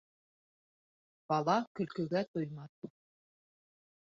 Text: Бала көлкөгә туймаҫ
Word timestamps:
Бала 1.33 1.57
көлкөгә 1.81 2.25
туймаҫ 2.31 2.91